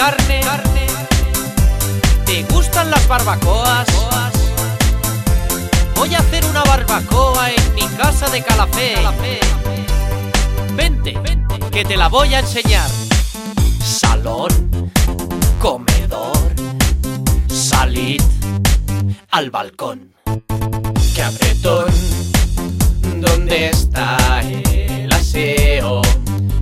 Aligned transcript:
carne? 0.00 0.40
¿Te 2.24 2.42
gustan 2.44 2.90
las 2.90 3.06
barbacoas? 3.06 3.86
Voy 5.94 6.14
a 6.14 6.18
hacer 6.20 6.42
una 6.46 6.62
barbacoa 6.64 7.50
en 7.50 7.74
mi 7.74 7.86
casa 7.98 8.30
de 8.30 8.42
Calafé. 8.42 8.94
Vente, 10.74 11.12
que 11.70 11.84
te 11.84 11.98
la 11.98 12.08
voy 12.08 12.32
a 12.34 12.38
enseñar. 12.38 12.88
Salón, 13.84 14.90
comedor, 15.60 16.38
salid 17.48 18.22
al 19.30 19.50
balcón. 19.50 20.14
¡Qué 21.14 21.22
apretón! 21.22 21.92
¿Dónde 23.16 23.68
está 23.68 24.40
el 24.40 25.12
aseo? 25.12 26.00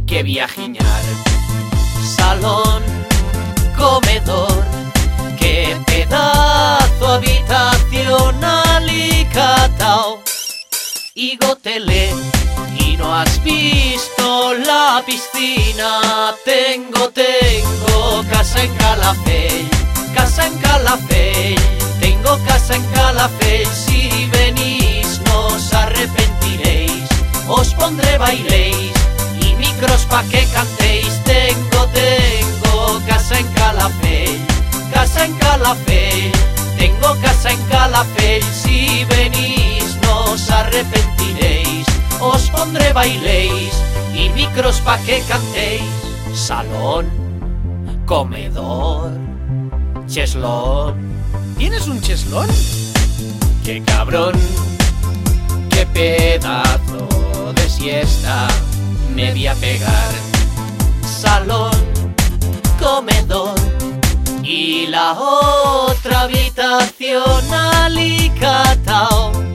¡Qué 0.09 0.25
viajiñar! 0.25 1.03
Salón, 2.17 2.83
y 11.19 11.37
gotele. 11.37 12.11
Y 12.79 12.97
no 12.97 13.13
has 13.13 13.43
visto 13.43 14.55
la 14.55 15.03
piscina, 15.05 16.33
tengo, 16.45 17.09
tengo 17.11 18.25
casa 18.31 18.63
en 18.63 18.73
Calafell, 18.77 19.69
casa 20.15 20.47
en 20.47 20.57
Calafell, 20.59 21.59
tengo 22.01 22.39
casa 22.47 22.77
en 22.77 22.85
Calafell, 22.95 23.67
si 23.67 24.31
venís 24.31 25.21
no 25.27 25.47
os 25.49 25.73
arrepentiréis, 25.73 27.09
os 27.49 27.75
pondré 27.75 28.17
bailéis 28.17 28.93
y 29.41 29.55
micros 29.55 30.07
pa' 30.07 30.23
que 30.25 30.47
cantéis, 30.55 31.25
tengo, 31.25 31.85
tengo 31.93 33.01
casa 33.09 33.41
en 33.41 33.47
Calafell, 33.55 34.39
casa 34.95 35.25
en 35.25 35.35
Calafell, 35.39 36.33
tengo 36.79 37.17
casa 37.21 37.51
en 37.51 37.63
Calafell, 37.65 38.45
os 42.21 42.51
pondré 42.51 42.93
bailéis 42.93 43.73
y 44.15 44.29
micros 44.31 44.81
pa' 44.81 44.99
que 44.99 45.23
cantéis, 45.29 45.83
salón, 46.35 47.07
comedor, 48.07 49.13
cheslón. 50.07 50.97
¿Tienes 51.57 51.87
un 51.89 52.01
cheslón? 52.01 52.49
¡Qué 53.65 53.83
cabrón! 53.85 54.35
¡Qué 55.71 55.87
pedazo 55.87 57.07
de 57.55 57.69
siesta 57.69 58.49
me 59.15 59.31
voy 59.33 59.47
a 59.47 59.55
pegar! 59.55 60.11
Salón, 61.03 61.71
comedor 62.81 63.55
y 64.43 64.87
la 64.87 65.13
otra 65.13 66.23
habitación 66.23 67.53
alicatao 67.53 69.49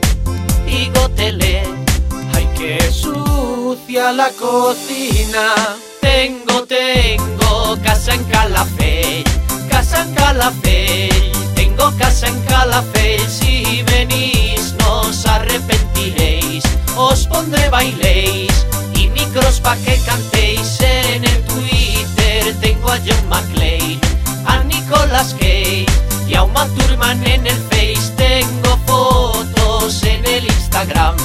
sucia 3.94 4.12
la 4.12 4.30
cocina! 4.30 5.54
Tengo, 6.00 6.66
tengo 6.66 7.78
casa 7.82 8.14
en 8.14 8.24
Calafell, 8.24 9.24
casa 9.70 10.02
en 10.02 10.14
Calafell, 10.14 11.32
tengo 11.54 11.92
casa 11.96 12.26
en 12.26 12.40
Calafell, 12.42 13.28
si 13.28 13.82
venís 13.82 14.74
no 14.78 15.02
os 15.02 15.24
arrepentiréis, 15.26 16.64
os 16.96 17.26
pondré 17.26 17.68
bailéis 17.68 18.66
y 18.96 19.08
micros 19.08 19.60
pa' 19.60 19.76
que 19.76 19.96
cantéis. 20.04 20.80
En 20.80 21.24
el 21.24 21.44
Twitter, 21.44 22.54
tengo 22.60 22.90
a 22.90 22.98
John 22.98 23.28
McClane, 23.28 24.00
a 24.46 24.64
Nicolas 24.64 25.34
Cage 25.34 25.86
y 26.26 26.34
a 26.34 26.42
Uma 26.42 26.66
Thurman 26.66 27.24
en 27.26 27.46
el 27.46 27.58
Face, 27.70 28.12
tengo 28.16 28.76
fotos 28.86 30.02
en 30.02 30.24
el 30.26 30.44
Instagram 30.44 31.16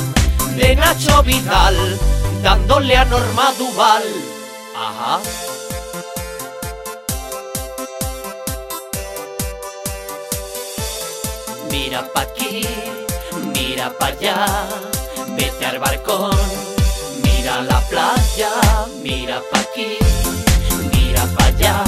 de 0.56 0.75
Nacho 0.75 1.24
Vidal, 1.24 1.97
dándole 2.41 2.95
a 2.95 3.05
Norma 3.05 3.51
Duval. 3.57 4.03
Ajá. 4.75 5.19
Mira 11.72 12.01
pa' 12.13 12.22
aquí, 12.22 12.66
mira 13.53 13.89
pa' 13.97 14.07
allá, 14.07 14.67
vete 15.38 15.66
al 15.66 15.79
balcón, 15.79 16.38
mira 17.23 17.61
la 17.61 17.79
playa, 17.89 18.51
mira 19.03 19.41
pa' 19.51 19.59
aquí, 19.59 19.97
mira 20.94 21.23
pa' 21.35 21.45
allá, 21.45 21.83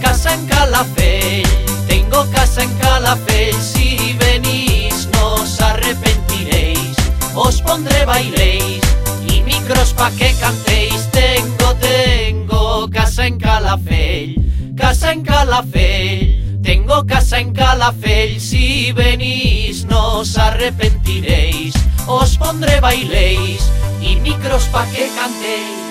Casa 0.00 0.32
en 0.32 0.46
Calafell, 0.46 1.46
tengo 1.86 2.24
casa 2.30 2.62
en 2.62 2.72
Calafell, 2.78 3.54
si 3.60 4.16
venís 4.18 5.06
no 5.12 5.44
arrepentiréis, 5.62 6.96
os 7.34 7.60
pondré 7.60 8.06
bailéis 8.06 8.80
y 9.28 9.42
micros 9.42 9.92
pa' 9.92 10.10
que 10.12 10.32
cantéis, 10.40 11.10
tengo, 11.10 11.74
tengo 11.74 12.88
casa 12.88 13.26
en 13.26 13.38
Calafell, 13.38 14.36
casa 14.74 15.12
en 15.12 15.24
Calafell, 15.24 16.62
tengo 16.62 17.04
casa 17.04 17.38
en 17.38 17.52
Calafell, 17.52 18.40
si 18.40 18.92
venís 18.92 19.84
no 19.84 20.20
os 20.20 20.38
arrepentiréis, 20.38 21.74
os 22.06 22.38
pondré 22.38 22.80
bailéis 22.80 23.60
y 24.00 24.16
micros 24.16 24.64
pa' 24.72 24.86
que 24.86 25.10
cantéis. 25.14 25.89